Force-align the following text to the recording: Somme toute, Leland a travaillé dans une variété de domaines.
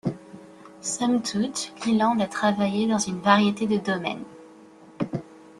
Somme 0.81 1.21
toute, 1.21 1.71
Leland 1.85 2.17
a 2.21 2.25
travaillé 2.25 2.87
dans 2.87 2.97
une 2.97 3.19
variété 3.19 3.67
de 3.67 3.77
domaines. 3.77 4.23